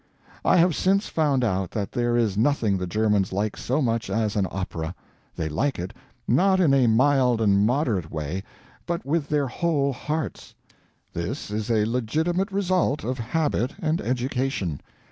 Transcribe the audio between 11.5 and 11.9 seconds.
is a